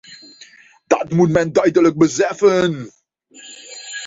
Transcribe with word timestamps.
Dat 0.87 1.09
moet 1.13 1.29
men 1.29 1.51
duidelijk 1.53 1.97
beseffen! 1.97 2.91